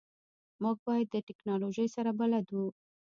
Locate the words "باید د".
0.87-1.15